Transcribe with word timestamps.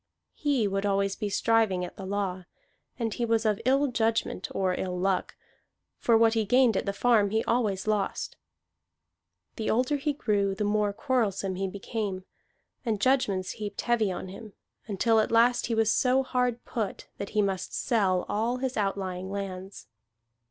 He 0.33 0.67
would 0.67 0.83
always 0.83 1.15
be 1.15 1.29
striving 1.29 1.85
at 1.85 1.95
the 1.95 2.07
law, 2.07 2.45
and 2.97 3.13
he 3.13 3.23
was 3.23 3.45
of 3.45 3.61
ill 3.65 3.85
judgment 3.85 4.47
or 4.49 4.73
ill 4.73 4.97
luck, 4.97 5.35
for 5.99 6.17
what 6.17 6.33
he 6.33 6.43
gained 6.43 6.75
at 6.75 6.87
the 6.87 6.91
farm 6.91 7.29
he 7.29 7.43
always 7.43 7.85
lost. 7.85 8.35
The 9.57 9.69
older 9.69 9.97
he 9.97 10.13
grew, 10.13 10.55
the 10.55 10.63
more 10.63 10.91
quarrelsome 10.91 11.53
he 11.53 11.67
became; 11.67 12.23
and 12.83 12.99
judgments 12.99 13.51
heaped 13.51 13.81
heavy 13.81 14.11
on 14.11 14.27
him, 14.29 14.53
until 14.87 15.19
at 15.19 15.29
last 15.31 15.67
he 15.67 15.75
was 15.75 15.93
so 15.93 16.23
hard 16.23 16.65
put 16.65 17.07
that 17.19 17.29
he 17.37 17.43
must 17.43 17.71
sell 17.71 18.25
all 18.27 18.57
his 18.57 18.77
outlying 18.77 19.29
lands. 19.29 19.85